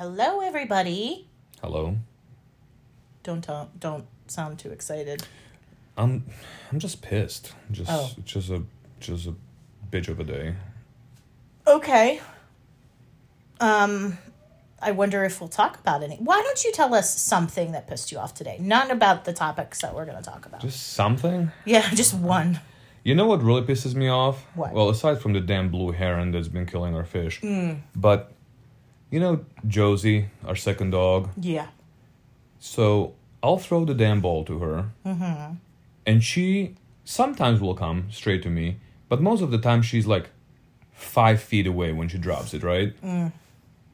[0.00, 1.28] Hello, everybody.
[1.60, 1.94] Hello.
[3.22, 5.26] Don't talk, don't sound too excited.
[5.98, 6.24] I'm
[6.72, 7.52] I'm just pissed.
[7.70, 8.08] Just Oh.
[8.24, 8.62] just a
[8.98, 9.34] just a
[9.90, 10.54] bitch of a day.
[11.66, 12.22] Okay.
[13.60, 14.16] Um,
[14.80, 16.16] I wonder if we'll talk about any.
[16.16, 18.56] Why don't you tell us something that pissed you off today?
[18.58, 20.62] Not about the topics that we're going to talk about.
[20.62, 21.52] Just something.
[21.66, 22.60] yeah, just one.
[23.04, 24.46] You know what really pisses me off?
[24.54, 24.72] What?
[24.72, 27.80] Well, aside from the damn blue heron that's been killing our fish, Mm.
[27.94, 28.32] but
[29.10, 31.30] you know Josie, our second dog.
[31.40, 31.66] Yeah.
[32.58, 35.54] So I'll throw the damn ball to her, Mm-hmm.
[36.06, 38.76] and she sometimes will come straight to me,
[39.08, 40.30] but most of the time she's like
[40.92, 42.94] five feet away when she drops it, right?
[43.02, 43.32] Mm.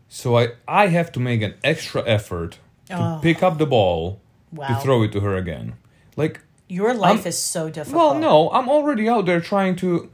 [0.09, 2.59] So I I have to make an extra effort
[2.89, 3.19] to Oh.
[3.23, 4.21] pick up the ball
[4.53, 4.69] Wow.
[4.69, 5.75] to throw it to her again.
[6.17, 7.97] Like, Your life I'm- is so difficult.
[7.97, 10.09] well, no, I'm already out there trying to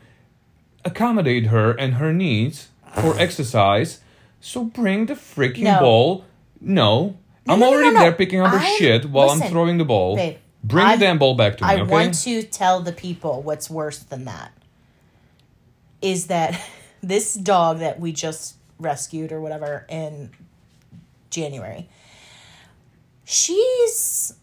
[0.84, 4.00] accommodate her and her needs for exercise.
[4.44, 5.78] So bring the freaking No.
[5.80, 6.24] ball.
[6.60, 7.16] No,
[7.48, 8.00] I'm no, no, already no, no.
[8.00, 10.16] there picking up her I'm- shit while I'm listen, throwing the ball.
[10.16, 11.90] babe, bring I'm- the damn ball back to me, I okay?
[11.90, 14.52] want to tell the people what's worse than that
[16.02, 16.60] is that
[17.02, 20.30] this dog that we just rescued or whatever in
[21.30, 21.88] January,
[23.24, 24.34] she's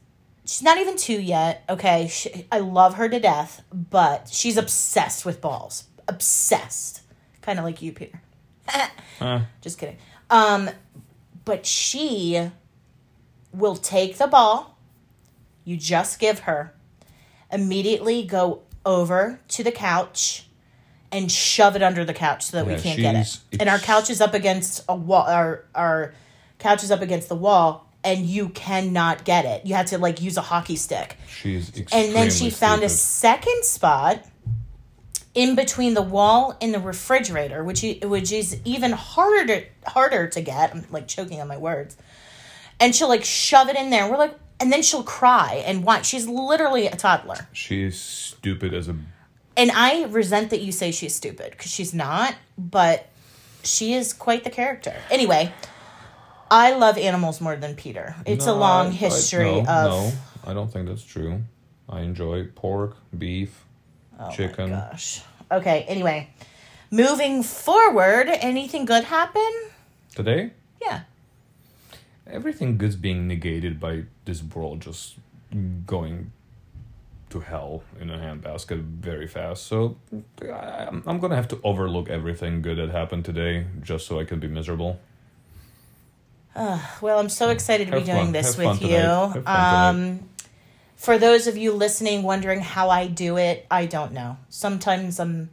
[0.45, 1.63] she's not even two yet.
[1.69, 5.85] Okay, she, I love her to death, but she's obsessed with balls.
[6.07, 7.01] Obsessed,
[7.41, 8.21] kind of like you, Peter.
[9.21, 9.97] Uh, Just kidding.
[10.29, 10.69] Um,
[11.43, 12.49] but she
[13.51, 14.77] will take the ball
[15.69, 16.73] you just give her,
[17.51, 20.47] immediately go over to the couch
[21.11, 23.39] and shove it under the couch so that we can't get it.
[23.59, 25.27] And our couch is up against a wall.
[25.27, 26.15] Our our
[26.57, 29.63] couch is up against the wall, and you cannot get it.
[29.63, 31.17] You have to like use a hockey stick.
[31.27, 34.25] she's extremely And then she found a second spot
[35.35, 40.41] in between the wall and the refrigerator, which which is even harder to, harder to
[40.41, 40.71] get.
[40.73, 41.95] I'm like choking on my words.
[42.79, 44.09] And she'll like shove it in there.
[44.09, 46.03] We're like, and then she'll cry and whine.
[46.03, 47.47] She's literally a toddler.
[47.53, 48.95] She's stupid as a.
[49.57, 53.07] And I resent that you say she's stupid because she's not, but
[53.63, 54.95] she is quite the character.
[55.11, 55.51] Anyway,
[56.49, 58.15] I love animals more than Peter.
[58.25, 59.91] It's a No, long I- I- history no, of.
[59.91, 60.11] No,
[60.45, 61.41] I don't think that's true.
[61.89, 63.65] I enjoy pork, beef,
[64.19, 64.69] Oh chicken.
[64.71, 65.21] My gosh.
[65.51, 66.29] Okay, anyway.
[66.91, 69.51] Moving forward, anything good happen?
[70.15, 71.01] Today, Yeah.
[72.27, 75.15] everything good's being negated by this world just
[75.85, 76.31] going
[77.29, 79.67] to hell in a handbasket very fast.
[79.67, 79.97] So
[80.41, 84.25] I, I'm, I'm gonna have to overlook everything good that happened today just so I
[84.25, 84.99] can be miserable.
[86.55, 88.31] Well, I'm so excited to be Have doing fun.
[88.33, 89.43] this Have with you.
[89.45, 90.28] Um
[90.99, 94.35] for those of you listening wondering how I do it, I don't know.
[94.49, 95.49] Sometimes I'm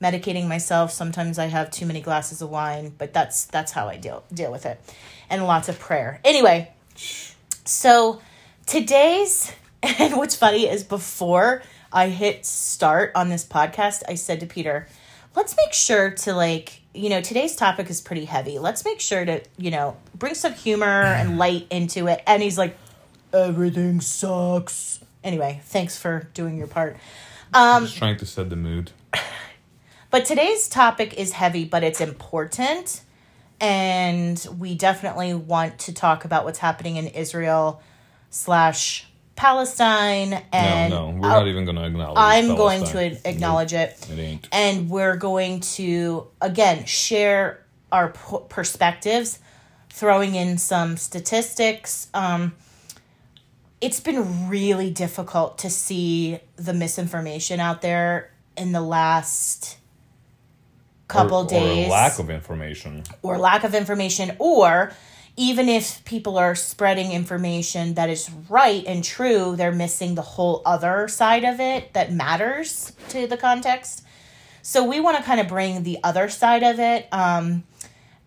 [0.00, 3.96] medicating myself, sometimes I have too many glasses of wine, but that's that's how I
[3.96, 4.80] deal deal with it.
[5.28, 6.20] And lots of prayer.
[6.24, 6.72] Anyway,
[7.64, 8.22] so
[8.66, 9.52] today's
[9.82, 14.86] and what's funny is before I hit start on this podcast, I said to Peter,
[15.34, 18.60] let's make sure to like, you know, today's topic is pretty heavy.
[18.60, 22.22] Let's make sure to, you know, bring some humor and light into it.
[22.28, 22.78] And he's like,
[23.34, 25.00] everything sucks.
[25.22, 26.96] Anyway, thanks for doing your part.
[27.52, 28.92] Um, just trying to set the mood.
[30.10, 33.00] But today's topic is heavy, but it's important.
[33.60, 37.82] And we definitely want to talk about what's happening in Israel
[38.30, 40.40] slash Palestine.
[40.52, 42.14] And no, no, we're I'll- not even gonna acknowledge.
[42.16, 44.06] I'm going to acknowledge it.
[44.12, 44.48] It ain't.
[44.52, 49.40] And we're going to, again, share our p- perspectives,
[49.90, 52.06] throwing in some statistics.
[52.14, 52.54] Um,
[53.84, 59.76] it's been really difficult to see the misinformation out there in the last
[61.06, 63.02] couple or, days Or lack of information.
[63.22, 64.92] or lack of information, or
[65.36, 70.62] even if people are spreading information that is right and true, they're missing the whole
[70.64, 74.02] other side of it that matters to the context.
[74.62, 77.64] So we want to kind of bring the other side of it um,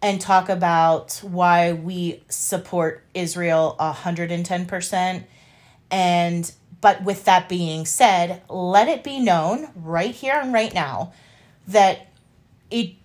[0.04, 5.24] and talk about why we support Israel 110%.
[5.90, 6.52] And
[6.82, 11.14] but with that being said, let it be known right here and right now
[11.68, 12.08] that
[12.70, 12.96] it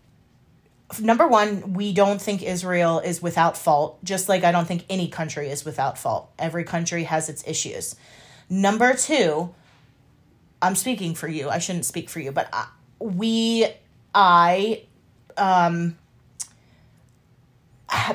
[1.01, 5.09] number one, we don't think Israel is without fault, just like I don't think any
[5.09, 6.31] country is without fault.
[6.39, 7.97] Every country has its issues.
[8.51, 9.55] Number two,
[10.61, 11.49] I'm speaking for you.
[11.49, 12.69] I shouldn't speak for you, but I,
[12.99, 13.67] we,
[14.15, 14.83] I,
[15.37, 15.97] um,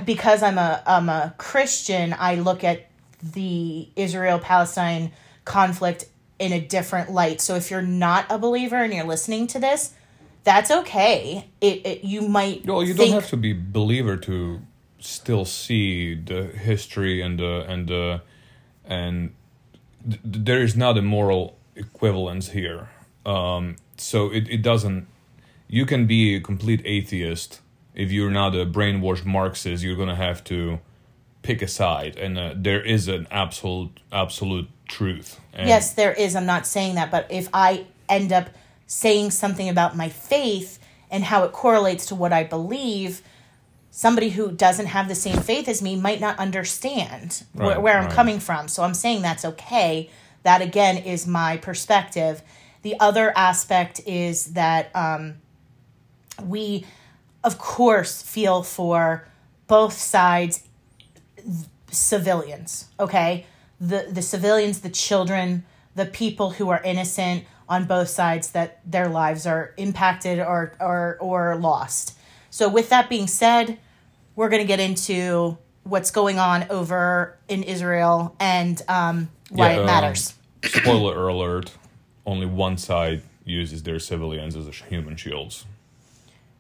[0.06, 2.88] because I'm a I'm a Christian, I look at
[3.22, 5.12] the Israel Palestine
[5.46, 6.06] conflict
[6.40, 7.42] in a different light.
[7.42, 9.94] So if you're not a believer and you're listening to this,
[10.44, 11.50] that's okay.
[11.60, 14.62] It, it you might Well, you think, don't have to be believer to
[15.00, 18.22] still see the history and the and the
[18.86, 19.34] and
[20.04, 22.90] th- there is not a moral equivalence here.
[23.25, 25.08] Um, so it, it doesn't.
[25.68, 27.60] You can be a complete atheist
[27.94, 29.84] if you're not a brainwashed Marxist.
[29.84, 30.80] You're gonna have to
[31.48, 35.40] pick a side, and uh, there is an absolute absolute truth.
[35.54, 36.36] And yes, there is.
[36.36, 38.50] I'm not saying that, but if I end up
[38.86, 40.78] saying something about my faith
[41.10, 43.22] and how it correlates to what I believe,
[43.90, 47.98] somebody who doesn't have the same faith as me might not understand where, Right, where
[47.98, 48.14] I'm right.
[48.14, 48.68] coming from.
[48.68, 50.10] So I'm saying that's okay.
[50.44, 52.42] That again is my perspective.
[52.82, 55.36] The other aspect is that um,
[56.44, 56.86] we,
[57.42, 59.28] of course, feel for
[59.68, 60.64] both sides
[61.92, 63.46] civilians okay?
[63.80, 65.66] The the civilians the children
[65.96, 71.18] the people who are innocent on both sides that their lives are impacted or or
[71.20, 72.18] or lost.
[72.50, 73.78] So with that being said
[74.36, 79.76] we're going to get into what's going on over in Israel and um, why Yeah,
[79.78, 80.34] it um, matters.
[80.64, 81.72] spoiler alert:
[82.26, 85.66] only one side uses their civilians as human shields.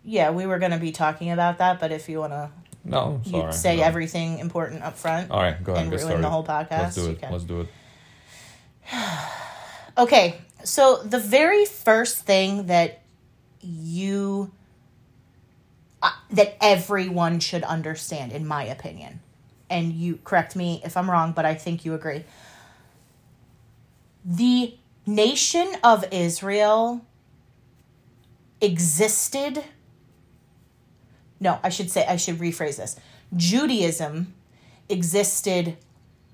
[0.03, 2.49] yeah we were going to be talking about that but if you want to
[2.89, 3.35] No, sorry.
[3.35, 3.53] you sorry.
[3.53, 3.83] say no.
[3.83, 5.83] everything important up front All right, go ahead.
[5.83, 6.23] and ruin started.
[6.23, 7.23] the whole podcast Let's do it.
[7.29, 7.67] Let's do it.
[9.97, 13.01] Okay, so the very first thing that
[13.61, 14.51] you
[16.03, 19.19] uh, that everyone should understand in my opinion.
[19.69, 22.23] And you correct me if I'm wrong, but I think you agree.
[24.23, 24.75] The
[25.05, 27.01] nation of Israel
[28.61, 29.63] existed
[31.39, 32.95] No, I should say I should rephrase this.
[33.35, 34.33] Judaism
[34.89, 35.77] existed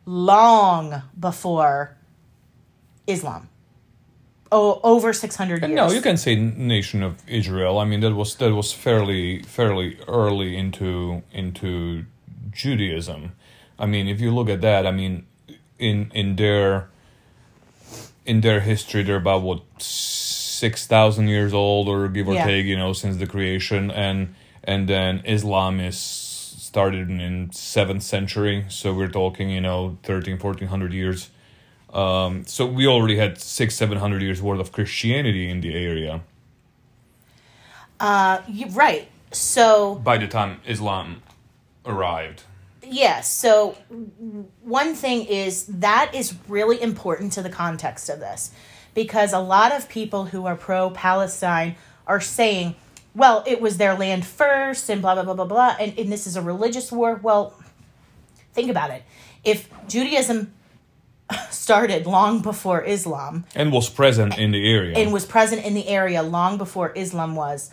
[0.06, 1.96] long before
[3.08, 3.50] Islam.
[4.52, 5.72] Oh, over 600 years.
[5.74, 7.80] No, you can say nation of Israel.
[7.80, 12.06] I mean, that was that was fairly fairly early into into
[12.52, 13.32] Judaism.
[13.80, 15.26] I mean, if you look at that, I mean,
[15.80, 16.90] in in their
[18.26, 22.46] in their history, they're about what six thousand years old, or give or Yeah.
[22.46, 28.65] take, you know, since the creation, and and then Islam is started in seventh century,
[28.69, 31.30] so we're talking, you know, 13, 1400 years.
[31.94, 36.21] Um, so we already had six, seven hundred years worth of Christianity in the area
[38.00, 39.07] Uh, you, right.
[39.31, 41.21] So, by the time Islam
[41.86, 42.44] arrived.
[42.83, 43.77] yeah, so
[44.63, 48.51] one thing is that is really important to the context of this
[48.94, 51.75] because a lot of people who are pro Palestine
[52.07, 52.75] are saying,
[53.15, 56.25] well, it was their land first and blah, blah, blah, blah, blah, and, and this
[56.25, 57.19] is a religious war.
[57.21, 57.54] Well,
[58.54, 59.04] think about it.
[59.44, 60.54] If Judaism
[61.51, 64.98] started long before Islam, and was present in the area.
[64.98, 67.71] and was present in the area long before Islam was,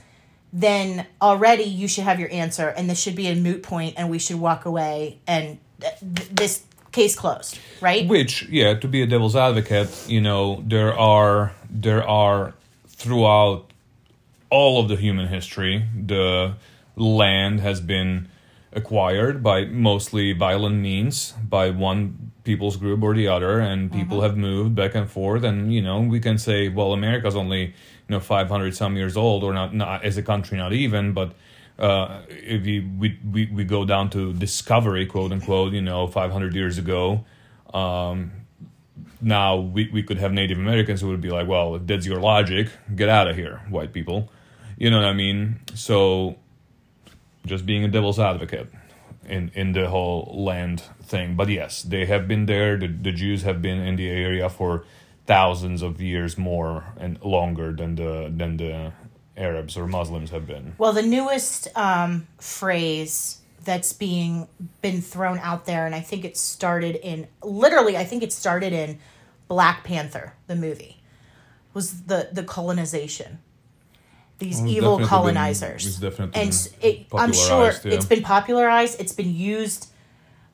[0.53, 4.11] then already you should have your answer, and this should be a moot point, and
[4.11, 8.07] we should walk away, and th- th- this case closed, right?
[8.09, 12.53] Which, yeah, to be a devil's advocate, you know, there are there are
[12.89, 13.73] throughout
[14.51, 16.57] all of the human history, the
[16.97, 18.29] land has been
[18.73, 24.37] acquired by mostly violent means by one people's group or the other and people have
[24.37, 27.73] moved back and forth and you know we can say well america's only you
[28.09, 31.35] know 500 some years old or not not as a country not even but
[31.79, 36.55] uh, if you, we, we we go down to discovery quote unquote you know 500
[36.55, 37.25] years ago
[37.75, 38.33] um,
[39.21, 42.21] now we, we could have native americans who would be like well if that's your
[42.21, 44.31] logic get out of here white people
[44.81, 46.35] you know what i mean so
[47.47, 48.69] just being a devil's advocate
[49.31, 51.37] in in the whole land thing.
[51.37, 52.77] But yes, they have been there.
[52.77, 54.85] The, the Jews have been in the area for
[55.27, 58.93] thousands of years more and longer than the than the
[59.37, 60.75] Arabs or Muslims have been.
[60.77, 64.49] Well, the newest um, phrase that's being
[64.83, 68.73] been thrown out there, and I think it started in literally, I think it started
[68.73, 68.99] in
[69.49, 70.99] Black Panther, the movie,
[71.73, 73.39] was the the colonization.
[74.41, 77.93] These Well, evil definitely been- colonizers, it's definitely and been it, I'm sure yeah.
[77.95, 78.99] it's been popularized.
[79.01, 79.87] It's been used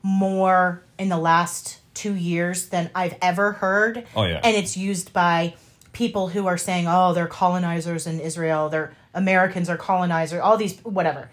[0.03, 4.05] more in the last two years than I've ever heard.
[4.15, 4.41] Oh, yeah.
[4.45, 5.55] and it's used by
[5.93, 8.69] people who are saying, "Oh, they're colonizers in Israel.
[8.69, 10.41] They're Americans are colonizers.
[10.41, 11.31] All these whatever."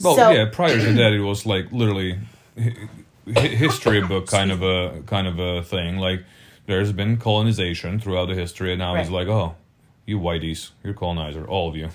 [0.00, 0.46] Well, so, yeah.
[0.52, 2.18] Prior to that, it was like literally
[2.58, 2.74] hi-
[3.32, 5.96] hi- history book kind of a kind of a thing.
[5.98, 6.24] Like
[6.66, 9.54] there's been colonization throughout the history, and now it's like, oh,
[10.06, 11.88] you whiteys, you're colonizer, all of you.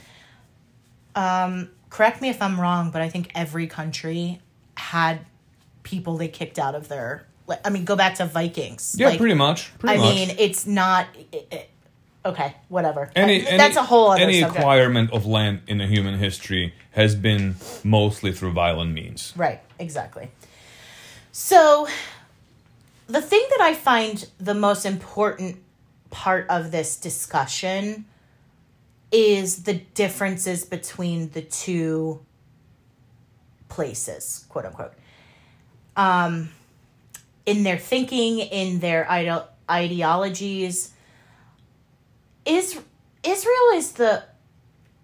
[1.16, 4.40] Um, correct me if I'm wrong, but I think every country
[4.76, 5.20] had
[5.84, 7.26] people they kicked out of their.
[7.48, 8.96] like, I mean, go back to Vikings.
[9.00, 9.72] Yeah, Like, pretty much.
[9.80, 10.16] Pretty I much.
[10.16, 11.08] mean, it's not.
[11.32, 11.70] It, it-
[12.26, 13.10] Okay, whatever.
[13.16, 14.60] Any, That- any That's a whole other any subject.
[14.60, 19.32] acquirement of land in a human history has been mostly through violent means.
[19.38, 20.30] Right, exactly.
[21.32, 21.88] So,
[23.08, 25.64] the thing that I find the most important
[26.10, 28.06] part of this discussion
[29.12, 32.26] is the differences between the two
[33.70, 34.94] places, quote unquote.
[35.96, 36.50] Um,
[37.46, 40.94] in their thinking, in their ide- ideologies,
[42.46, 42.80] is
[43.24, 44.24] Israel is the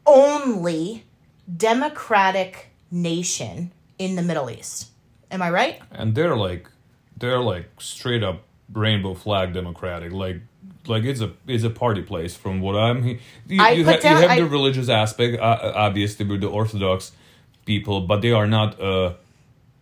[0.05, 1.05] only
[1.55, 4.91] democratic nation in the Middle East.
[5.31, 5.81] Am I right?
[5.91, 6.69] and they're like
[7.17, 10.41] they're like straight up rainbow flag democratic like
[10.87, 13.17] like it's a it's a party place from what i'm you,
[13.59, 17.11] I you, ha- down- you have I- the religious aspect uh, obviously with the orthodox
[17.65, 19.13] people but they are not uh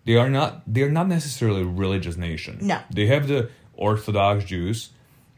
[0.05, 2.79] they are not they're not necessarily a religious nation No.
[2.93, 4.89] they have the orthodox jews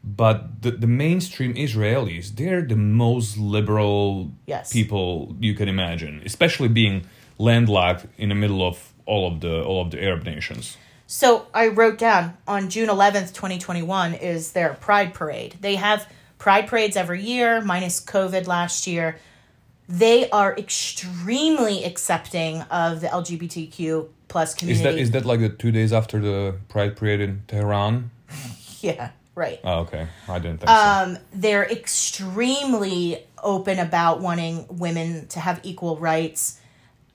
[0.04, 4.74] but the, the mainstream israelis they're the most liberal Yes.
[4.74, 7.06] people you can imagine especially being
[7.38, 10.78] landlocked in the middle of all of the all of the arab nations
[11.14, 15.56] So I wrote down on June 11th, 2021 is their Pride Parade.
[15.62, 19.20] They have Pride Parades every year, minus COVID last year.
[19.88, 24.90] They are extremely accepting of the LGBTQ plus community.
[24.90, 28.10] Is that is that like the two days after the Pride Parade in Tehran?
[28.82, 29.60] yeah, right.
[29.64, 30.08] Oh, okay.
[30.28, 30.74] I didn't think so.
[30.76, 36.60] Um, they're extremely open about wanting women to have equal rights,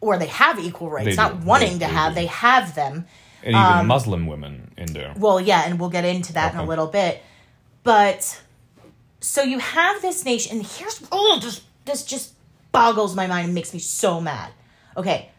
[0.00, 1.46] or they have equal rights, They not do.
[1.48, 2.14] wanting They- to they have, do.
[2.14, 3.06] they have them.
[3.42, 5.14] And even um, Muslim women in there.
[5.16, 7.22] Well, yeah, and we'll get into that in a little bit.
[7.84, 8.40] But
[9.20, 12.34] so you have this nation, and here's oh, this this just
[12.72, 14.52] boggles my mind and makes me so mad.
[14.96, 15.30] Okay,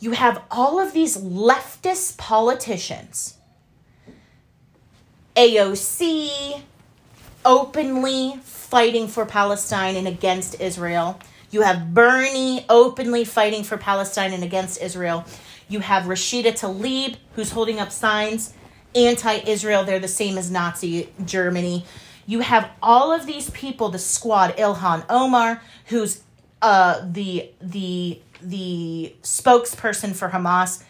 [0.00, 3.38] you have all of these leftist politicians,
[5.36, 6.62] AOC,
[7.44, 11.18] openly fighting for Palestine and against Israel.
[11.50, 15.24] You have Bernie openly fighting for Palestine and against Israel.
[15.74, 18.54] You have Rashida Tlaib, who's holding up signs
[18.94, 19.82] anti Israel.
[19.82, 21.84] They're the same as Nazi Germany.
[22.26, 26.22] You have all of these people, the squad, Ilhan Omar, who's
[26.62, 30.84] uh, the the the spokesperson for Hamas,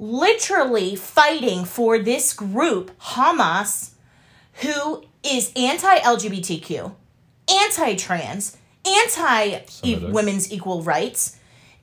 [0.00, 3.90] literally fighting for this group, Hamas,
[4.62, 6.92] who is anti LGBTQ,
[7.48, 9.60] anti trans, anti
[10.10, 11.38] women's equal rights,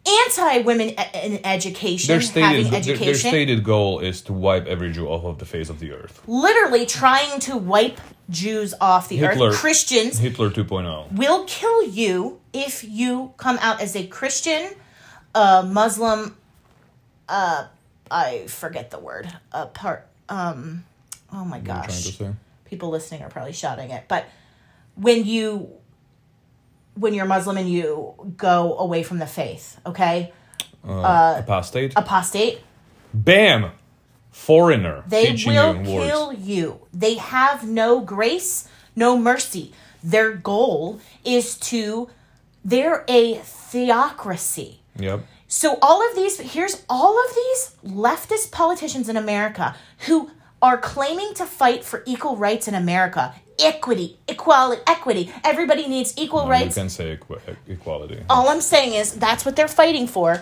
[0.06, 4.92] anti women in education, Their stated having their, their stated goal is to wipe every
[4.92, 6.22] Jew off of the face of the earth.
[6.28, 9.56] literally trying to wipe Jews off the Hitler- earth.
[9.58, 10.52] Christians Hitler oh.
[10.52, 11.14] 2.0.
[11.18, 14.72] will kill you if you come out as a Christian,
[15.36, 16.36] a Muslim,
[17.30, 17.68] uh,
[18.12, 20.84] I forget the word, a part, um,
[21.32, 22.38] oh my What are you trying gosh.
[22.66, 24.26] people listening are probably shouting it, but
[24.96, 25.72] when you
[26.96, 30.32] when you're Muslim and you go away from the faith, okay,
[30.88, 31.94] Uh, apostate.
[31.96, 32.60] apostate,
[33.14, 33.72] Bam!
[34.32, 35.04] Foreigner.
[35.08, 36.08] they will you words.
[36.08, 36.80] kill you.
[36.94, 39.74] They have no grace, no mercy.
[40.04, 42.10] Their goal is to
[42.66, 44.80] they're a theocracy.
[44.98, 45.22] Yep.
[45.48, 49.76] So all of these here's all of these leftist politicians in America
[50.08, 50.32] who
[50.64, 53.36] are claiming to fight for equal rights in America.
[53.60, 55.32] Equity, equality, equity.
[55.44, 56.78] Everybody needs equal You rights.
[56.78, 58.24] You can say equ- equality.
[58.30, 60.42] All I'm saying is that's what they're fighting for.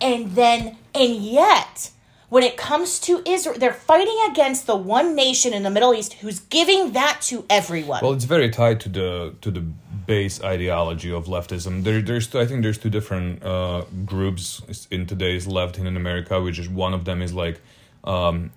[0.00, 1.90] And then and yet
[2.28, 6.14] when it comes to Israel, they're fighting against the one nation in the Middle East
[6.14, 8.00] who's giving that to everyone.
[8.02, 9.60] Well, it's very tied to the to the
[10.06, 11.82] base ideology of leftism.
[11.82, 16.58] There, there's I think there's two different uh, groups in today's left in America, which
[16.58, 17.60] is one of them is like
[18.04, 18.50] um,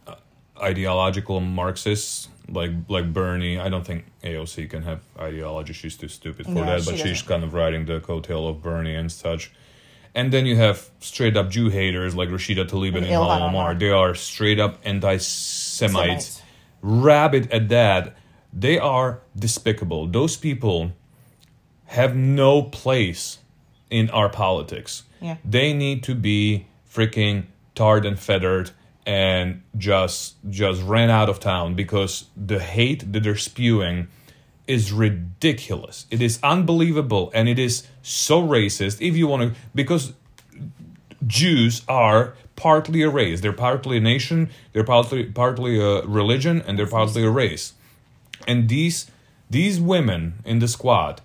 [0.61, 3.59] ideological Marxists, like like Bernie.
[3.59, 6.83] I don't think AOC can have ideology; she's too stupid for No, that.
[6.83, 7.27] she But she's doesn't.
[7.27, 9.51] kind of riding the coattail of Bernie and such.
[10.13, 13.75] And then you have straight up Jew haters like Rashida Tlaib and And Ilhan Omar.
[13.75, 16.41] They are straight up anti-Semites Semites.
[16.81, 18.15] rabid at that.
[18.53, 20.07] They are despicable.
[20.07, 20.93] Those people
[21.87, 23.39] have no place
[23.89, 25.03] in our politics.
[25.21, 25.35] Yeah.
[25.43, 28.71] They need to be freaking tarred and feathered
[29.05, 34.07] and just just ran out of town because the hate that they're spewing
[34.67, 36.07] is ridiculous.
[36.09, 40.13] It is unbelievable and it is so racist if you want to because
[41.27, 43.41] Jews are partly a race.
[43.41, 47.73] They're partly a nation, they're partly partly a religion, and they're partly a race.
[48.47, 49.09] And these
[49.49, 51.21] these women in the squad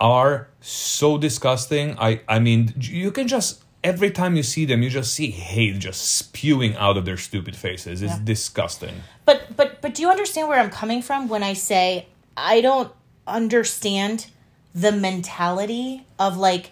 [0.00, 1.98] are so disgusting.
[1.98, 5.78] I I mean, you can just every time you see them, you just see hate
[5.78, 8.02] just spewing out of their stupid faces.
[8.02, 8.20] It's Yeah.
[8.34, 8.96] disgusting.
[9.24, 12.92] But but but do you understand where I'm coming from when I say I don't
[13.26, 14.26] understand
[14.74, 16.70] the mentality of like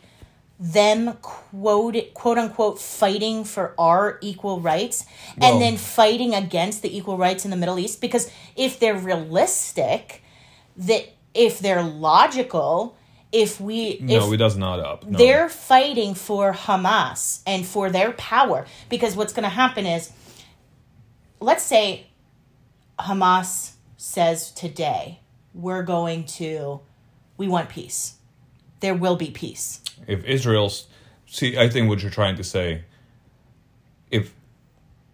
[0.59, 6.91] them quote quote unquote fighting for our equal rights Well- and then fighting against the
[6.97, 10.23] equal rights in the Middle East because if they're realistic
[10.77, 11.05] that
[11.35, 12.97] if they're logical
[13.35, 15.05] if we no, if it does not up.
[15.05, 15.19] No.
[15.19, 20.13] they're fighting for Hamas and for their power because what's going to happen is
[21.41, 22.07] let's say
[22.99, 25.19] Hamas says today
[25.53, 26.81] we're going to
[27.37, 28.15] we want peace.
[28.79, 29.81] There will be peace.
[30.07, 30.87] if Israel's
[31.27, 32.85] see, I think what you're trying to say,
[34.13, 34.33] if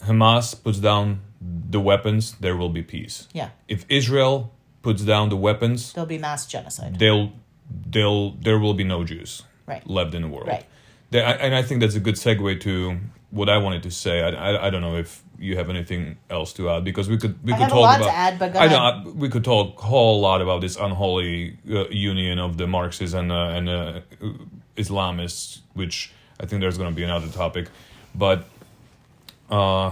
[0.03, 3.29] Hamas puts down the weapons, there will be peace.
[3.33, 3.50] Yeah.
[3.67, 6.99] If Israel puts down the weapons, There'll be mass genocide.
[6.99, 7.33] they'll
[7.91, 9.87] they'll there will be no Jews Right.
[9.89, 10.49] left in the world.
[10.49, 10.65] Right.
[11.11, 12.99] There- I- and I think that's a good segue to
[13.31, 14.21] what I wanted to say.
[14.23, 17.35] I, I, I don't know if you have anything else to add because we could
[17.45, 18.79] we I could have a talk lot about to add, I know.
[18.79, 23.15] I- we could talk a whole lot about this unholy uh, union of the Marxists
[23.15, 24.00] and uh, and uh,
[24.77, 27.69] Islamists, which I think there's going to be another topic,
[28.15, 28.45] but
[29.50, 29.91] uh,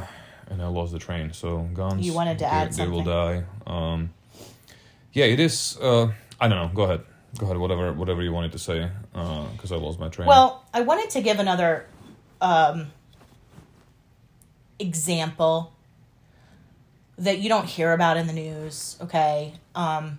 [0.50, 1.32] and I lost the train.
[1.32, 2.04] So guns.
[2.06, 3.44] You wanted to they, add They will die.
[3.66, 4.10] Um,
[5.12, 5.78] yeah, it is.
[5.80, 6.70] Uh, I don't know.
[6.74, 7.00] Go ahead.
[7.36, 7.58] Go ahead.
[7.58, 7.92] Whatever.
[7.92, 10.28] Whatever you wanted to say, because I lost my train.
[10.28, 11.86] Well, I wanted to give another
[12.40, 12.90] um,
[14.78, 15.72] example
[17.18, 18.96] that you don't hear about in the news.
[19.02, 20.18] Okay, um,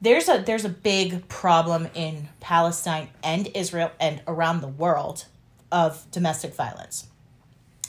[0.00, 5.26] there's a there's a big problem in Palestine and Israel and around the world
[5.70, 7.06] of domestic violence.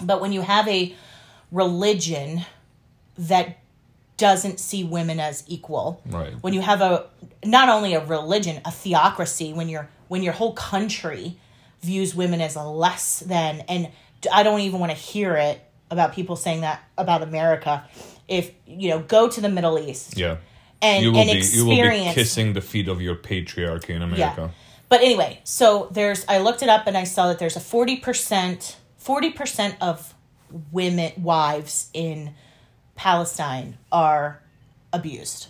[0.01, 0.95] But when you have a
[1.51, 2.45] religion
[3.17, 3.57] that
[4.17, 6.33] doesn't see women as equal, Right.
[6.41, 7.07] when you have a
[7.43, 11.37] not only a religion a theocracy when your when your whole country
[11.81, 13.89] views women as a less than and
[14.31, 15.59] i don't even want to hear it
[15.91, 17.83] about people saying that about america
[18.29, 20.37] if you know go to the middle east yeah.
[20.81, 24.01] and You will and be you will be kissing the feet of your patriarchy in
[24.01, 24.41] America.
[24.41, 24.49] Yeah.
[24.87, 28.75] but anyway, so there's I looked it up and I saw that there's a 40%
[29.03, 30.13] 40% of
[30.71, 32.33] women wives in
[32.95, 34.41] Palestine are
[34.91, 35.47] abused.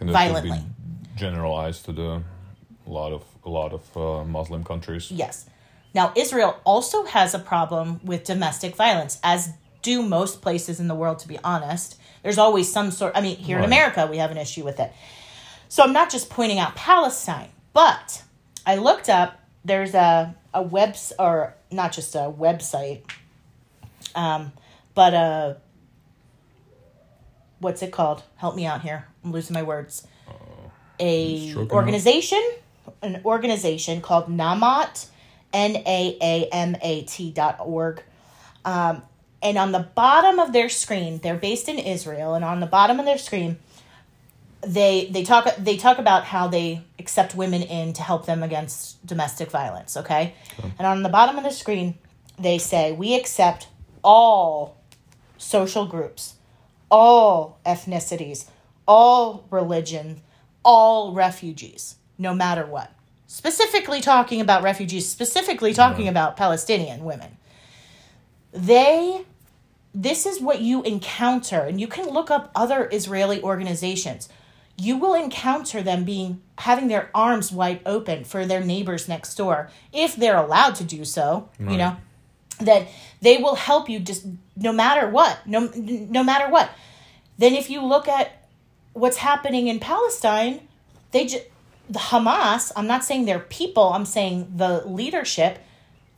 [0.00, 0.62] Violently.
[1.16, 2.22] generalized to the
[2.86, 5.10] a lot of a lot of uh, Muslim countries.
[5.10, 5.46] Yes.
[5.94, 9.50] Now Israel also has a problem with domestic violence as
[9.82, 11.98] do most places in the world to be honest.
[12.22, 14.92] There's always some sort I mean here in America we have an issue with it.
[15.68, 18.22] So I'm not just pointing out Palestine, but
[18.66, 23.02] I looked up there's a a webs or not just a website
[24.14, 24.52] um
[24.94, 25.56] but a
[27.58, 28.22] what's it called?
[28.36, 29.06] Help me out here.
[29.24, 30.06] I'm losing my words.
[30.98, 32.42] A stroking organization,
[33.02, 35.08] an organization called Namat,
[35.52, 38.02] N A A M A T dot org.
[38.64, 39.02] Um,
[39.42, 42.98] and on the bottom of their screen, they're based in Israel, and on the bottom
[42.98, 43.58] of their screen,
[44.62, 49.06] they they talk they talk about how they accept women in to help them against
[49.06, 49.96] domestic violence.
[49.96, 50.34] Okay,
[50.78, 51.98] and on the bottom of the screen,
[52.38, 53.68] they say we accept
[54.02, 54.78] all
[55.36, 56.34] social groups,
[56.90, 58.46] all ethnicities,
[58.86, 60.22] all religion,
[60.64, 62.92] all refugees, no matter what.
[63.26, 67.36] Specifically talking about refugees, specifically talking about Palestinian women.
[68.52, 69.24] They
[69.92, 74.28] this is what you encounter and you can look up other Israeli organizations.
[74.76, 79.70] You will encounter them being having their arms wide open for their neighbors next door
[79.92, 81.96] if they're allowed to do so, you know.
[82.60, 82.88] That
[83.20, 86.70] they will help you just no matter what, no no matter what.
[87.38, 88.48] Then if you look at
[88.92, 90.60] what's happening in Palestine,
[91.10, 91.44] they just
[91.88, 95.58] the Hamas, I'm not saying they're people, I'm saying the leadership,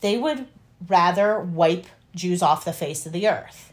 [0.01, 0.47] they would
[0.87, 3.73] rather wipe Jews off the face of the earth.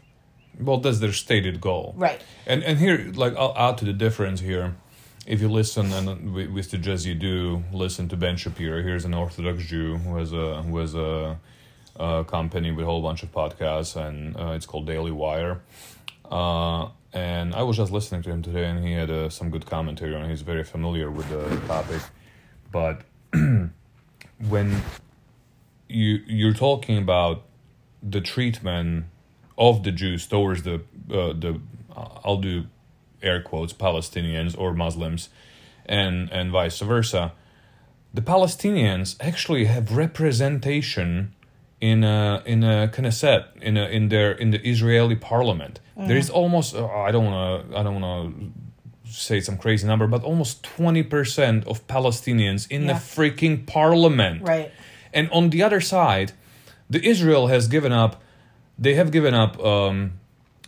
[0.58, 1.94] Well, that's their stated goal.
[1.96, 2.20] Right.
[2.46, 4.74] And and here, like, I'll add to the difference here.
[5.26, 8.82] If you listen, and we, we suggest you do listen to Ben Shapiro.
[8.82, 11.38] Here's an Orthodox Jew who has a who has a,
[11.98, 15.60] a company with a whole bunch of podcasts, and uh, it's called Daily Wire.
[16.30, 19.66] Uh, and I was just listening to him today, and he had uh, some good
[19.66, 20.28] commentary on.
[20.28, 22.02] He's very familiar with the topic,
[22.70, 23.02] but
[24.48, 24.82] when
[25.88, 27.44] you you're talking about
[28.02, 29.06] the treatment
[29.56, 30.74] of the Jews towards the
[31.10, 31.60] uh, the
[31.94, 32.66] uh, I'll do
[33.22, 35.28] air quotes Palestinians or Muslims,
[35.86, 37.32] and and vice versa.
[38.12, 41.34] The Palestinians actually have representation
[41.80, 45.80] in a in a Knesset in a, in their in the Israeli parliament.
[45.96, 48.54] There is almost uh, I don't want to I don't want
[49.06, 54.42] to say some crazy number, but almost twenty percent of Palestinians in the freaking parliament.
[54.42, 54.70] Right.
[55.12, 56.32] And on the other side,
[56.90, 58.22] the Israel has given up.
[58.78, 60.20] They have given up um,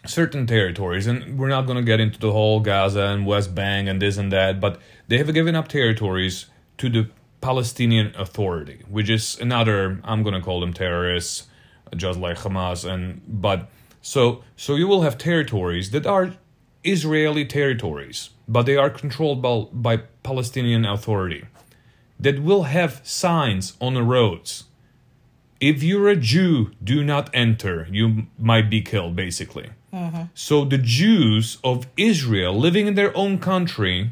[0.07, 3.87] certain territories, and we're not going to get into the whole Gaza and West Bank
[3.88, 6.47] and this and that, but they have given up territories
[6.79, 11.46] to the Palestinian Authority, which is another, I'm going to call them terrorists,
[11.96, 13.70] just like Hamas, and but
[14.03, 16.35] so so you will have territories that are
[16.85, 21.44] Israeli territories, but they are controlled by, by Palestinian Authority
[22.20, 24.64] that will have signs on the roads.
[25.61, 27.88] If you're a Jew, do not enter.
[27.90, 29.70] You might be killed, basically.
[29.92, 30.22] Mm-hmm.
[30.35, 34.11] So the Jews of Israel living in their own country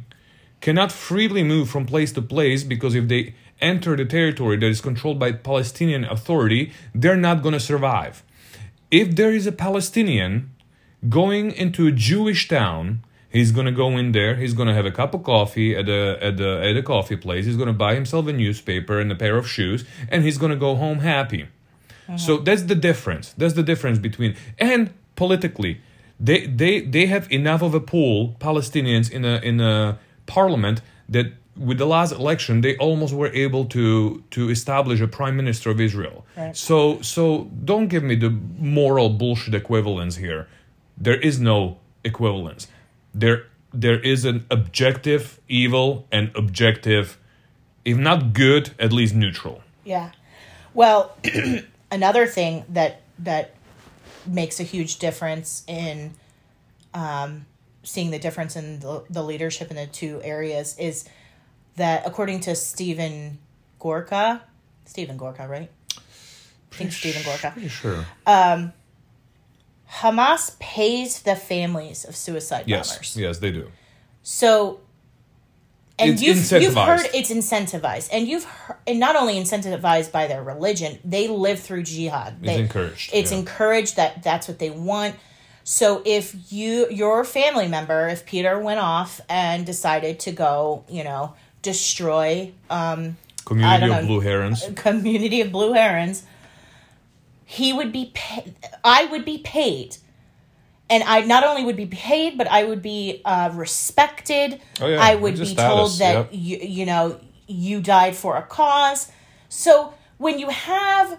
[0.60, 4.80] cannot freely move from place to place because if they enter the territory that is
[4.80, 8.22] controlled by Palestinian Authority, they're not going to survive.
[8.90, 10.50] If there is a Palestinian
[11.08, 14.86] going into a Jewish town, he's going to go in there, he's going to have
[14.86, 17.72] a cup of coffee at a at a at a coffee place, he's going to
[17.72, 20.98] buy himself a newspaper and a pair of shoes and he's going to go home
[20.98, 21.42] happy.
[21.42, 22.16] Mm-hmm.
[22.18, 23.32] So that's the difference.
[23.36, 25.80] That's the difference between and politically,
[26.20, 31.26] they they they have enough of a pool Palestinians in a in a parliament that
[31.56, 35.80] with the last election they almost were able to to establish a prime minister of
[35.80, 36.26] Israel.
[36.36, 36.56] Right.
[36.56, 40.48] So so don't give me the moral bullshit equivalence here.
[40.96, 42.68] There is no equivalence.
[43.14, 47.18] There there is an objective evil and objective
[47.84, 49.62] if not good at least neutral.
[49.84, 50.10] Yeah.
[50.74, 51.16] Well,
[51.90, 53.54] another thing that that
[54.26, 56.14] makes a huge difference in
[56.92, 57.46] um,
[57.86, 61.04] seeing the difference in the, the leadership in the two areas is
[61.76, 63.38] that according to Stephen
[63.78, 64.42] Gorka,
[64.84, 65.70] Stephen Gorka, right?
[66.72, 67.52] I think Stephen Gorka.
[67.52, 68.04] Pretty sure.
[68.26, 68.72] Um,
[70.00, 73.16] Hamas pays the families of suicide Yes, bombers.
[73.16, 73.70] yes, they do.
[74.22, 74.80] So,
[75.98, 80.26] and It's you've, you've heard it's incentivized, and you've heard, and not only incentivized by
[80.26, 82.34] their religion, they live through jihad.
[82.40, 83.38] It's They- encouraged, It's yeah.
[83.38, 85.14] encouraged that that's what they want.
[85.68, 91.02] So if you your family member, if Peter went off and decided to go, you
[91.02, 94.64] know, destroy um, Community of blue herons.
[94.76, 96.22] community of blue herons,
[97.44, 98.54] he would be paid.
[98.84, 99.96] I would be paid.
[100.88, 104.60] And I not only would be paid, but I would be uh, respected.
[104.80, 105.00] Oh, yeah.
[105.00, 106.28] I would be told that yep.
[106.30, 109.10] you, you know you died for a cause.
[109.48, 111.18] So when you have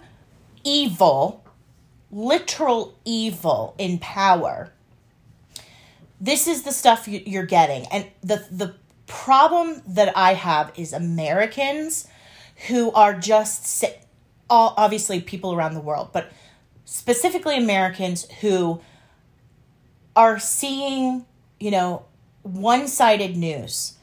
[0.64, 1.44] evil,
[2.10, 4.72] literal evil in power,
[6.20, 7.86] this is the stuff you, you're getting.
[7.86, 8.74] And the the
[9.06, 12.06] problem that i have is americans
[12.66, 13.82] who are just
[14.50, 16.30] obviously people around the world but
[16.84, 18.78] specifically americans who
[20.14, 21.24] are seeing
[21.58, 22.04] you know
[22.42, 23.94] one-sided news.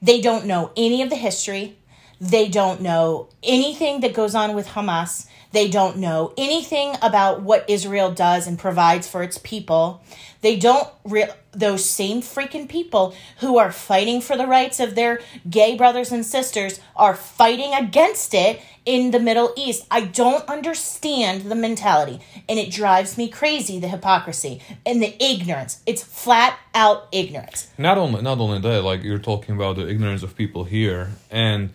[0.00, 1.78] They don't know any of the history
[2.22, 5.26] they don't know anything that goes on with Hamas.
[5.50, 10.00] They don't know anything about what Israel does and provides for its people.
[10.40, 15.20] They don't re- those same freaking people who are fighting for the rights of their
[15.50, 19.84] gay brothers and sisters are fighting against it in the Middle East.
[19.90, 25.82] I don't understand the mentality and it drives me crazy the hypocrisy and the ignorance.
[25.86, 27.68] It's flat out ignorance.
[27.78, 31.70] Not only not only that, like you're talking about the ignorance of people here, and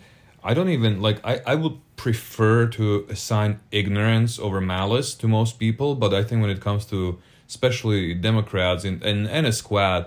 [0.47, 5.59] I don't even like I, I would prefer to assign ignorance over malice to most
[5.59, 10.05] people, but I think when it comes to especially Democrats and and, and a squad,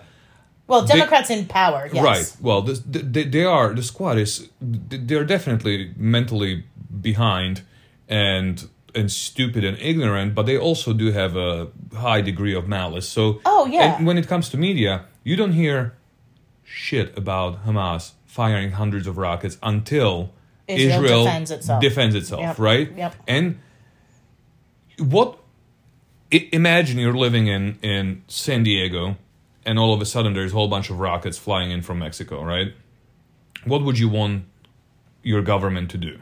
[0.66, 2.02] Well, Democrats in power, yes.
[2.02, 2.36] Right.
[2.40, 4.48] Well, this, they, they are the squad is
[5.08, 6.64] they're definitely mentally
[7.10, 7.60] behind
[8.08, 13.08] and and stupid and ignorant, but they also do have a high degree of malice.
[13.08, 13.96] So Oh, yeah.
[13.98, 15.92] And when it comes to media, you don't hear
[16.64, 20.30] shit about Hamas firing hundreds of rockets until
[20.68, 21.82] Israel Israel, defends itself.
[21.82, 22.58] defends itself, Yep.
[22.60, 22.96] right?
[22.96, 23.14] Yep.
[23.26, 23.58] And
[24.98, 25.38] what
[26.30, 29.16] imagine you're living in in San Diego
[29.66, 32.44] and all of a sudden there's a whole bunch of rockets flying in from Mexico,
[32.44, 32.72] right?
[33.64, 34.44] What would you want
[35.24, 36.20] your government to do?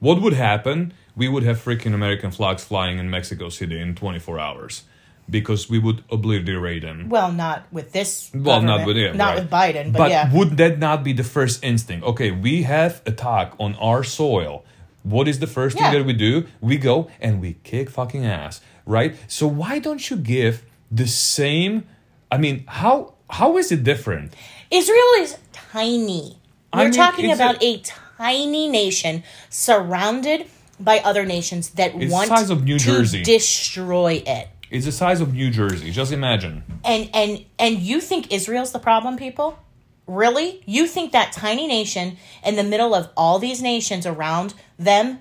[0.00, 0.92] What would happen?
[1.16, 4.82] We would have freaking American flags flying in Mexico City in 24 hours
[5.30, 7.08] because we would obliterate them.
[7.08, 8.30] Well, not with this.
[8.34, 9.38] Well, not with yeah, not right.
[9.42, 10.32] with Biden, but, But yeah.
[10.32, 12.04] would that not be the first instinct?
[12.06, 14.64] Okay, we have attack on our soil.
[15.02, 15.90] What is the first Yeah.
[15.90, 16.46] thing that we do?
[16.60, 19.16] We go and we kick fucking ass, right?
[19.26, 21.84] So why don't you give the same?
[22.30, 24.32] I mean, how how is it different?
[24.70, 26.38] Israel is tiny.
[26.74, 27.82] We're mean, talking about a- a,
[28.18, 30.46] tiny nation surrounded
[30.80, 33.22] by other nations that It's the want size of New to Jersey.
[33.22, 34.48] destroy it.
[34.70, 35.90] It's the size of New Jersey.
[35.90, 36.64] Just imagine.
[36.84, 39.58] And and and you think Israel's the problem, people?
[40.06, 40.62] Really?
[40.66, 45.18] You think that tiny nation in the middle of all these nations around them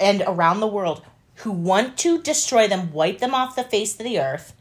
[0.00, 1.02] and around the world
[1.36, 4.54] who want to destroy them, wipe them off the face of the earth?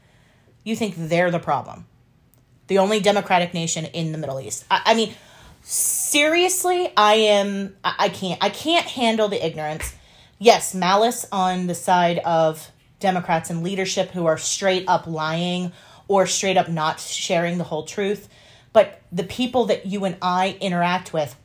[0.63, 1.86] you think they're the problem.
[2.67, 4.65] The only democratic nation in the Middle East.
[4.69, 5.13] I, I mean,
[5.63, 7.75] seriously, I am.
[7.84, 8.41] I, I can't.
[8.43, 9.95] I can't handle the ignorance.
[10.38, 15.72] Yes, malice on the side of Democrats and leadership who are straight up lying
[16.08, 18.30] or straight up not sharing the whole truth.
[18.74, 21.36] But the people that you and I interact with,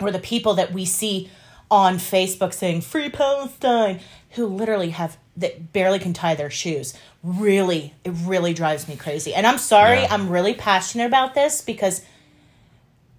[0.00, 1.30] or the people that we see
[1.70, 4.00] on Facebook saying "Free Palestine,"
[4.30, 6.94] who literally have that barely can tie their shoes.
[7.22, 9.34] Really, it really drives me crazy.
[9.34, 10.08] And I'm sorry, Yeah.
[10.10, 12.02] I'm really passionate about this because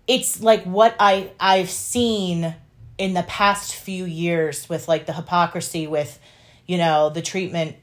[0.07, 2.55] it's like what I I've seen
[2.97, 6.19] in the past few years with like the hypocrisy with
[6.67, 7.75] you know the treatment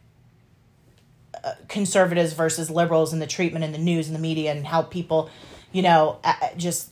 [1.42, 4.82] uh, conservatives versus liberals and the treatment in the news and the media and how
[4.82, 5.30] people
[5.72, 6.90] you know uh, uh, just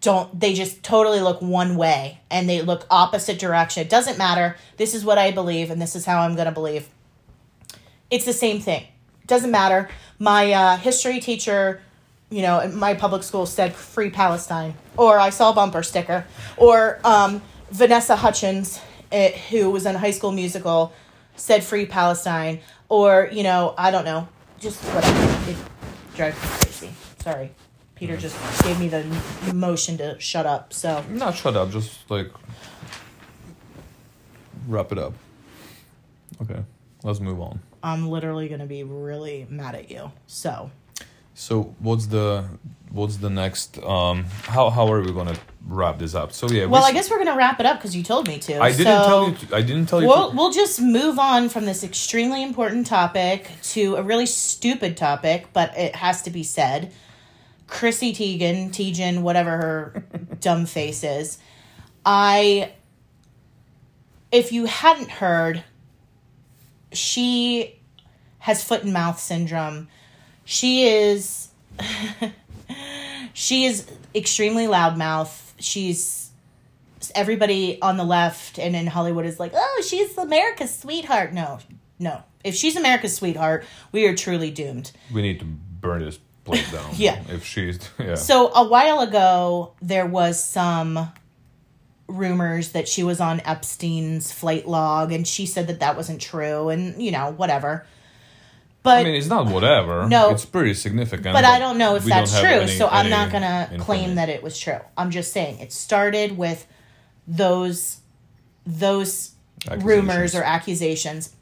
[0.00, 3.82] don't they just totally look one way and they look opposite direction.
[3.82, 4.56] It doesn't matter.
[4.76, 6.88] This is what i believe and this is how i'm going to believe.
[8.10, 8.84] It's the same thing.
[9.26, 9.88] Doesn't matter.
[10.18, 11.82] My uh, history teacher
[12.30, 14.74] you know in my public school said free palestine.
[14.96, 16.26] Or i saw a bumper sticker.
[16.56, 20.92] Or um, vanessa hudgens eh, who was in high school musical
[21.40, 24.28] said free palestine or you know i don't know
[24.60, 25.50] just whatever.
[25.50, 25.56] It
[26.14, 26.90] drives me crazy.
[27.20, 27.50] Sorry.
[27.94, 29.04] Peter just gave me the
[29.54, 31.02] motion to shut up so.
[31.08, 32.30] Not shut up, just like
[34.68, 35.14] wrap it up.
[36.42, 36.62] Okay,
[37.02, 37.60] let's move on.
[37.82, 40.70] i'm literally going to be really mad at you so
[41.40, 42.44] So what's the
[42.90, 46.32] what's the next um how how are we gonna wrap this up?
[46.32, 48.28] So yeah, well we i guess we're going to wrap it up because you told
[48.28, 49.34] me to I didn't so- tell you.
[49.36, 50.08] To, I didn't tell you.
[50.08, 54.98] We'll, to, we'll just move on from this extremely important topic to a really stupid
[54.98, 56.92] topic, but it has to be said.
[57.66, 60.04] Chrissy Teigen, Teigen, whatever her
[60.40, 61.38] dumb face is.
[62.04, 62.72] I,
[64.30, 65.64] if you hadn't heard,
[66.92, 67.80] she
[68.40, 69.88] has foot and mouth syndrome.
[70.44, 71.48] She is,
[73.32, 75.52] she is extremely loudmouth.
[75.58, 76.30] She's
[77.14, 81.32] everybody on the left and in Hollywood is like, oh, she's America's sweetheart.
[81.32, 81.58] No,
[81.98, 82.22] no.
[82.44, 84.92] If she's America's sweetheart, we are truly doomed.
[85.12, 86.90] we need to burn this place down.
[86.96, 87.22] Yeah.
[87.28, 88.14] If she's yeah.
[88.14, 91.12] So a while ago, there was some
[92.08, 96.68] rumors that she was on Epstein's flight log, and she said that that wasn't true,
[96.68, 97.86] and you know whatever.
[98.82, 100.06] But I mean, it's not whatever.
[100.08, 100.30] No.
[100.30, 101.34] it's pretty significant.
[101.34, 104.42] but I don't know if that's true, any- so I'm not gonna claim that it
[104.42, 104.80] was true.
[104.96, 106.66] I'm just saying it started with
[107.28, 107.98] those
[108.66, 109.32] those
[109.80, 111.34] rumors or accusations,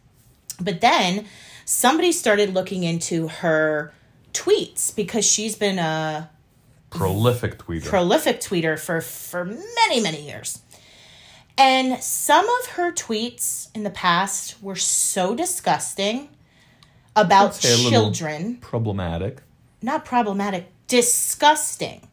[0.60, 1.26] but then
[1.64, 3.92] somebody started looking into her
[4.32, 6.30] tweets because she's been a
[6.90, 7.84] prolific tweeter.
[7.84, 10.60] prolific tweeter for for many many years.
[11.56, 16.28] And some of her tweets in the past were so disgusting
[17.20, 19.42] about Let's say a children Problematic.
[19.82, 22.08] not problematic, disgusting.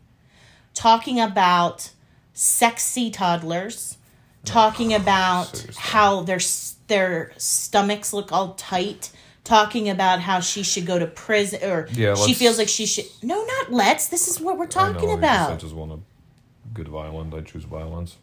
[0.74, 1.92] Talking about
[2.34, 3.98] sexy toddlers,
[4.44, 5.82] talking about seriously.
[5.82, 6.40] how their
[6.88, 9.12] their stomachs look all tight,
[9.44, 13.06] talking about how she should go to prison or Yeah, she feels like she should.
[13.24, 14.10] No, not let's.
[14.10, 16.00] This is what we're I talking know, because I just want a
[16.74, 17.34] good violence.
[17.34, 18.18] I choose violence.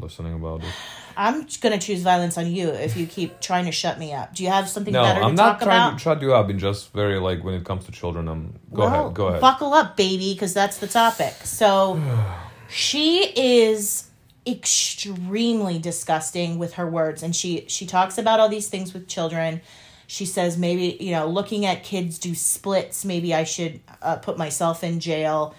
[0.00, 0.70] Listening about it.
[1.16, 4.32] I'm going to choose violence on you if you keep trying to shut me up.
[4.34, 6.48] Do you have something No, better I'm to not trying to shut you up.
[6.48, 8.28] I'm just very like when it comes to children.
[8.28, 9.14] I'm go Well, ahead.
[9.14, 9.40] Go ahead.
[9.40, 11.34] Buckle up, baby, because that's the topic.
[11.42, 12.00] So
[12.68, 14.08] she is
[14.46, 19.60] extremely disgusting with her words, and she she talks about all these things with children.
[20.06, 23.04] She says maybe you know looking at kids do splits.
[23.04, 25.54] Maybe I should uh, put myself in jail.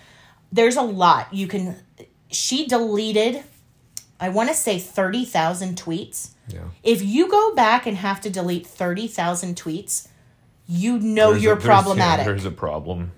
[0.51, 1.75] There's a lot you can.
[2.31, 3.43] She deleted.
[4.19, 6.31] I want to say thirty thousand tweets.
[6.47, 6.59] yeah.
[6.83, 10.07] If you go back and have to delete thirty thousand tweets,
[10.67, 12.25] you know There's you're yeah, problematic.
[12.25, 13.11] there's a problem.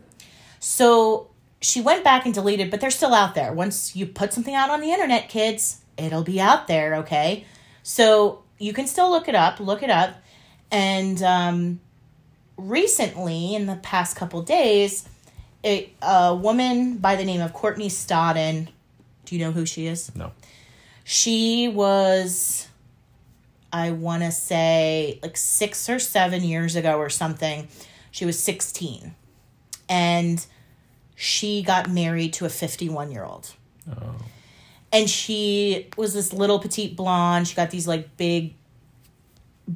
[0.59, 3.51] So she went back and deleted, but they're still out there.
[3.53, 7.45] Once you put something out on the internet, kids, it'll be out there, okay?
[7.83, 10.15] So you can still look it up, look it up.
[10.71, 11.79] And um,
[12.57, 15.07] recently, in the past couple days,
[15.63, 18.67] a, a woman by the name of Courtney Stodden,
[19.25, 20.13] do you know who she is?
[20.15, 20.31] No.
[21.03, 22.67] She was,
[23.73, 27.67] I want to say, like six or seven years ago or something.
[28.11, 29.15] She was 16.
[29.89, 30.45] And
[31.15, 33.53] she got married to a 51 year old.
[34.93, 37.47] And she was this little petite blonde.
[37.47, 38.55] She got these like big,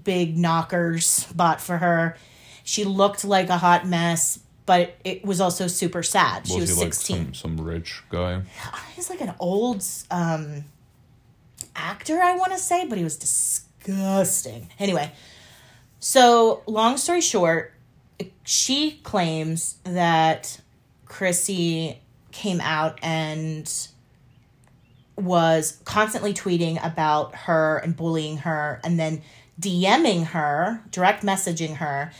[0.04, 2.18] big knockers bought for her.
[2.64, 6.48] She looked like a hot mess, but it was also super sad.
[6.48, 8.42] she was he like 16 some some rich guy?
[8.96, 10.66] he's like an old um
[11.76, 15.12] actor i want to say but he was disgusting anyway
[16.00, 17.76] so long story short
[18.46, 20.60] she claims that
[21.06, 22.00] Chrissy
[22.32, 23.72] came out and
[25.18, 29.22] was constantly tweeting about her and bullying her and then
[29.60, 32.12] DMing her, direct messaging her,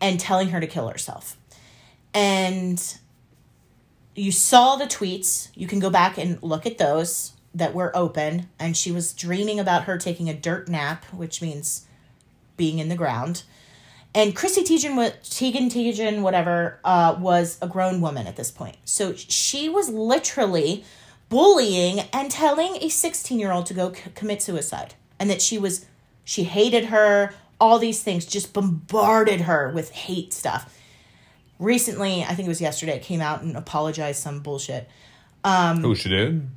[0.00, 1.36] and telling her to kill herself.
[2.12, 2.82] And
[4.14, 5.48] you saw the tweets.
[5.54, 8.48] You can go back and look at those that were open.
[8.58, 11.86] And she was dreaming about her taking a dirt nap, which means
[12.56, 13.42] being in the ground.
[14.14, 18.76] And Chrissy Teigen, Teigen, Teigen, whatever, uh, was a grown woman at this point.
[18.84, 20.84] So she was literally
[21.30, 24.94] bullying and telling a 16 year old to go c- commit suicide.
[25.18, 25.86] And that she was,
[26.24, 30.78] she hated her, all these things, just bombarded her with hate stuff.
[31.58, 34.88] Recently, I think it was yesterday, came out and apologized some bullshit.
[35.82, 36.48] Who she did?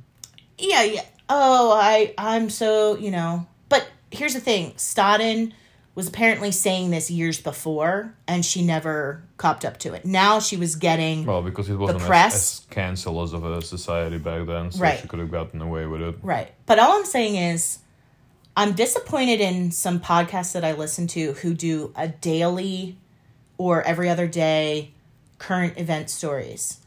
[0.58, 1.04] Yeah, yeah.
[1.28, 3.46] Oh, I I'm so, you know.
[3.68, 4.72] But here's the thing.
[4.72, 5.52] Stodden
[5.94, 10.04] was apparently saying this years before and she never copped up to it.
[10.04, 14.18] Now she was getting Well, because it wasn't as, press- as canceled of a society
[14.18, 15.00] back then, so Right.
[15.00, 16.16] she could have gotten away with it.
[16.22, 16.52] Right.
[16.66, 17.78] But all I'm saying is
[18.56, 22.98] I'm disappointed in some podcasts that I listen to who do a daily
[23.58, 24.90] or every other day
[25.38, 26.78] current event stories.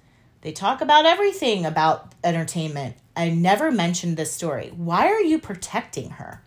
[0.42, 2.96] They talk about everything about entertainment.
[3.20, 4.72] I never mentioned this story.
[4.76, 6.42] Why are you protecting her?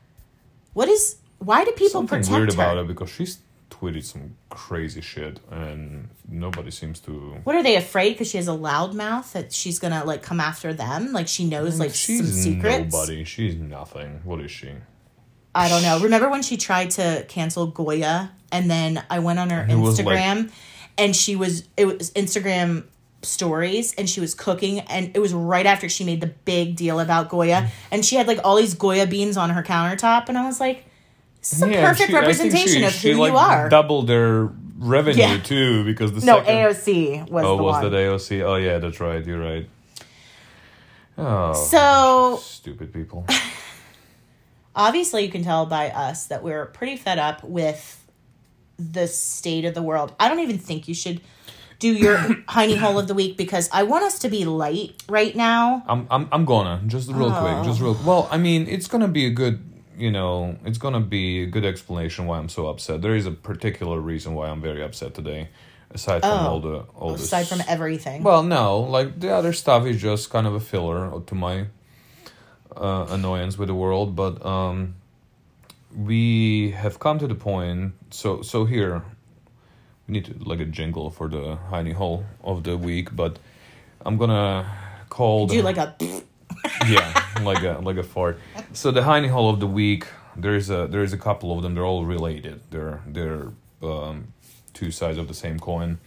[0.73, 2.63] What is why do people Something protect weird her?
[2.63, 7.13] about it because she's tweeted some crazy shit, and nobody seems to.
[7.45, 10.41] What are they afraid because she has a loud mouth that she's gonna like come
[10.41, 11.13] after them?
[11.13, 12.93] Like she knows like some she's secrets.
[12.95, 13.25] nobody.
[13.25, 14.21] She's nothing.
[14.25, 14.71] What is she?
[15.55, 16.01] I don't know.
[16.01, 20.01] Remember when she tried to cancel Goya and then I went on her It was
[20.01, 20.51] like- Instagram
[20.97, 22.85] and she was it was Instagram
[23.23, 26.99] stories and she was cooking and it was right after she made the big deal
[27.01, 30.45] about Goya and she had like all these Goya beans on her countertop and I
[30.47, 30.85] was like
[31.41, 33.69] this is a Yeah, perfect she- representation she- of she, who like, you are.
[33.69, 35.39] Doubled their revenue Yeah.
[35.39, 36.55] too because the no, second.
[36.55, 37.91] AOC was oh, the was one.
[37.91, 38.43] that AOC?
[38.43, 39.25] Oh yeah, that's right.
[39.25, 39.69] You're right.
[41.19, 43.27] Oh, So- stupid people.
[44.75, 47.99] obviously you can tell by us that we're pretty fed up with
[48.79, 50.15] the state of the world.
[50.19, 51.21] I don't even think you should
[51.83, 52.17] do your
[52.55, 55.83] hiney hole of the week because I want us to be light right now.
[55.93, 57.97] I'm I'm I'm gonna just real quick, just real.
[58.07, 59.57] Well, I mean, it's gonna be a good,
[59.99, 63.03] you know, it's gonna be a good explanation why I'm so upset.
[63.03, 65.49] There is a particular reason why I'm very upset today,
[65.91, 66.49] aside from Oh.
[66.51, 68.23] all the all Aside from everything.
[68.23, 71.67] Well, no, like the other stuff is just kind of a filler to my
[72.77, 74.95] uh, annoyance with the world, but um,
[76.11, 77.93] we have come to the point.
[78.11, 79.03] So, so here
[80.07, 83.39] we need to, like a jingle for the hiney hole of the week, but
[84.05, 84.71] I'm gonna
[85.09, 85.95] call the do like a
[86.89, 88.39] yeah, like a like a fart.
[88.73, 90.07] So the hiney hole of the week.
[90.35, 91.75] There's a there's a couple of them.
[91.75, 92.63] They're all related.
[92.71, 93.49] They're they're
[93.83, 94.33] um,
[94.73, 95.99] two sides of the same coin.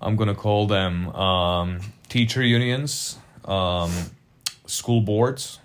[0.00, 3.90] I'm gonna call them um, teacher unions, um,
[4.66, 5.60] school boards,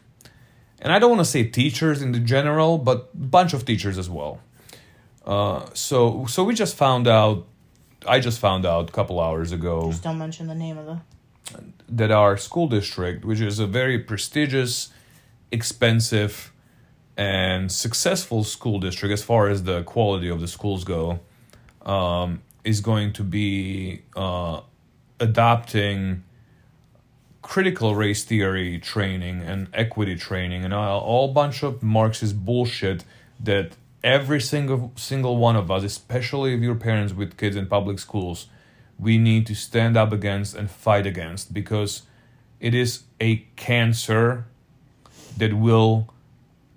[0.80, 3.98] and I don't want to say teachers in the general, but a bunch of teachers
[3.98, 4.40] as well.
[5.26, 7.48] Uh, so so we just found out.
[8.06, 11.00] I just found out a couple hours ago just don't mention the name of the
[11.90, 14.90] that our school district, which is a very prestigious,
[15.52, 16.52] expensive,
[17.16, 21.20] and successful school district as far as the quality of the schools go,
[21.86, 24.62] um, is going to be uh,
[25.20, 26.24] adopting
[27.42, 33.04] critical race theory training and equity training and a all bunch of Marxist bullshit
[33.40, 38.00] that every single single one of us, especially if you're parents with kids in public
[38.00, 38.48] schools,
[39.00, 42.04] we need to stand up against and fight against because
[42.60, 44.46] it is a cancer
[45.38, 46.14] that will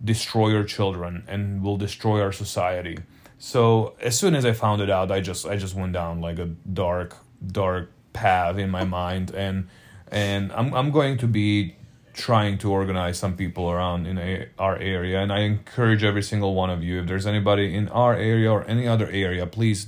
[0.04, 2.98] destroy your children and will destroy our society.
[3.38, 6.38] So as soon as I found it out, I just I just went down like
[6.38, 9.68] a dark dark path in my mind and
[10.10, 11.76] and I'm I'm going to be
[12.16, 16.54] trying to organize some people around in a, our area and I encourage every single
[16.54, 19.86] one of you if there's anybody in our area or any other area please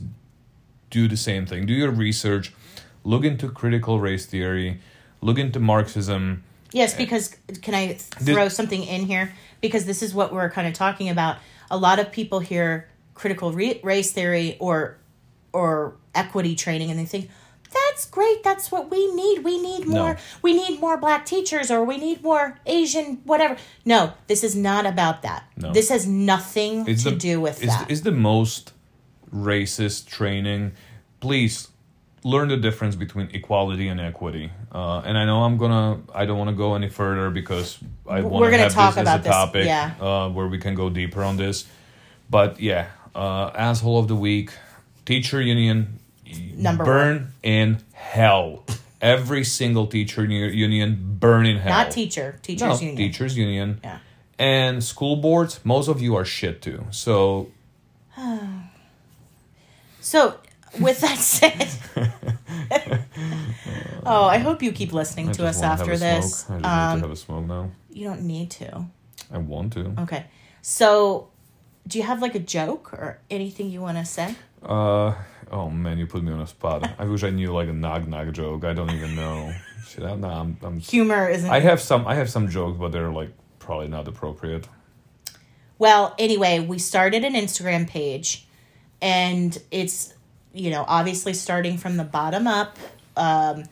[0.90, 2.52] do the same thing do your research
[3.02, 4.80] look into critical race theory
[5.22, 9.32] look into marxism Yes, because can I throw something in here?
[9.60, 11.38] Because this is what we're kind of talking about.
[11.70, 14.98] A lot of people hear critical re- race theory or
[15.52, 17.30] or equity training, and they think
[17.72, 18.42] that's great.
[18.42, 19.44] That's what we need.
[19.44, 20.14] We need more.
[20.14, 20.20] No.
[20.42, 23.56] We need more black teachers, or we need more Asian, whatever.
[23.84, 25.44] No, this is not about that.
[25.56, 25.72] No.
[25.72, 27.90] This has nothing it's to the, do with it's, that.
[27.90, 28.72] it's the most
[29.34, 30.72] racist training
[31.20, 31.68] please
[32.24, 36.38] learn the difference between equality and equity uh, and i know i'm gonna i don't
[36.38, 39.22] want to go any further because i want to have talk this about as a
[39.24, 39.94] this, topic yeah.
[40.00, 41.66] uh, where we can go deeper on this
[42.28, 44.52] but yeah uh, asshole of the week
[45.04, 45.97] teacher union
[46.56, 48.64] Number burn in hell.
[49.00, 51.70] Every single teacher union burn in hell.
[51.84, 52.96] Not teacher, teachers no, union.
[52.96, 53.80] teachers union.
[53.84, 53.98] Yeah.
[54.40, 56.84] And school boards, most of you are shit too.
[56.90, 57.50] So
[60.00, 60.36] So,
[60.80, 61.68] with that said,
[64.06, 66.40] oh, I hope you keep listening I to us after this.
[66.40, 66.50] Smoke.
[66.50, 67.70] I just need Um, to have a smoke now.
[67.90, 68.86] you don't need to.
[69.30, 69.92] I want to.
[70.00, 70.24] Okay.
[70.62, 71.28] So,
[71.86, 74.34] do you have like a joke or anything you want to say?
[74.62, 75.14] Uh
[75.50, 76.90] oh man, you put me on a spot.
[76.98, 78.64] I wish I knew like a knock knock joke.
[78.64, 79.52] I don't even know.
[79.86, 81.48] Shit, I'm, nah, I'm, I'm Humor isn't.
[81.48, 84.68] I have some I have some jokes, but they're like probably not appropriate.
[85.78, 88.46] Well, anyway, we started an Instagram page
[89.00, 90.12] and it's,
[90.52, 92.76] you know, obviously starting from the bottom up.
[93.16, 93.64] Um,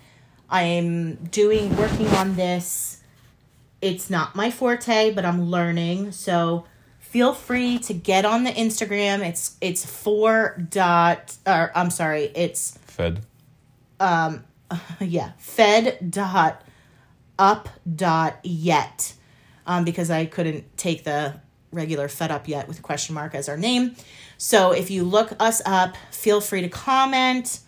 [0.48, 3.02] I'm doing, working on this.
[3.82, 6.12] It's not my forte, but I'm learning.
[6.12, 6.66] So
[7.16, 9.26] feel free to get on the Instagram.
[9.26, 13.22] It's, it's four dot, or I'm sorry, it's Fed.
[13.98, 14.44] Um
[15.00, 16.60] yeah, fed dot
[17.38, 19.14] up dot yet.
[19.66, 21.40] Um, because I couldn't take the
[21.72, 23.96] regular fed up yet with question mark as our name.
[24.36, 27.60] So if you look us up, feel free to comment,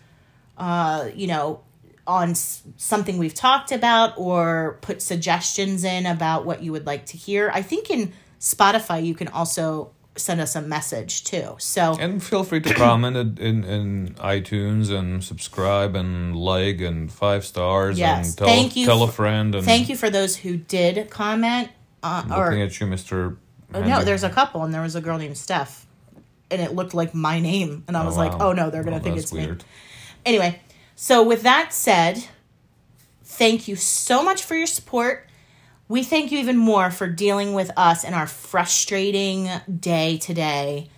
[0.59, 1.62] uh, you know,
[2.07, 7.16] on something we've talked about or put suggestions in about what you would like to
[7.16, 7.51] hear.
[7.55, 11.55] I think in Spotify you can also send us a message too.
[11.59, 17.45] So And feel free to comment in, in iTunes and subscribe and like and five
[17.45, 20.57] stars Yes, and tell, thank you tell a friend and thank you for those who
[20.57, 21.70] did comment.
[22.03, 23.36] Uh, or looking at you, Mr.
[23.74, 25.86] Oh, no, there's a couple, and there was a girl named Steph,
[26.51, 28.49] and it looked like my name, and I was like, wow.
[28.49, 29.45] oh no, they're gonna Well, think that's it's me.
[29.47, 29.64] weird.
[30.24, 30.61] Anyway,
[30.97, 32.24] so with that said,
[33.24, 35.27] thank you so much for your support.
[35.89, 39.49] We thank you even more for dealing with us in our frustrating
[39.80, 40.91] day today,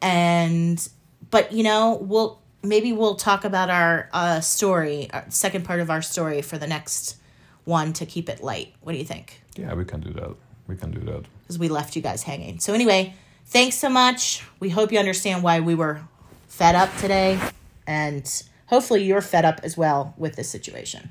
[0.00, 0.88] and
[1.30, 5.90] but you know we'll maybe we'll talk about our uh, story, our second part of
[5.90, 7.16] our story for the next
[7.64, 8.74] one to keep it light.
[8.80, 9.40] What do you think?
[9.56, 10.34] Yeah, we can do that.
[10.66, 11.24] We can do that.
[11.42, 12.58] because we left you guys hanging.
[12.60, 13.14] So anyway,
[13.46, 14.44] thanks so much.
[14.58, 16.00] We hope you understand why we were
[16.48, 17.38] fed up today,
[17.86, 21.10] and hopefully you're fed up as well with this situation.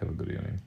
[0.00, 0.60] Have a good evening.